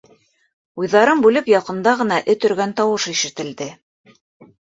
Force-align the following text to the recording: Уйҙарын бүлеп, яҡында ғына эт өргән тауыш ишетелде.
Уйҙарын 0.83 1.19
бүлеп, 1.25 1.51
яҡында 1.53 1.93
ғына 2.01 2.17
эт 2.35 2.47
өргән 2.49 2.73
тауыш 2.81 3.05
ишетелде. 3.13 3.67